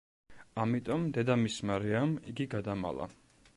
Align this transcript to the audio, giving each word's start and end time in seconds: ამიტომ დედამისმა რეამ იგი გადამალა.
ამიტომ 0.63 1.05
დედამისმა 1.17 1.77
რეამ 1.85 2.17
იგი 2.33 2.51
გადამალა. 2.57 3.11